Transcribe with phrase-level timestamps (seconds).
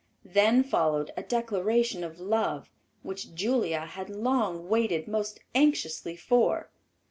[0.25, 2.71] Then followed a declaration of love,
[3.03, 6.71] which Julia had long waited most anxiously for.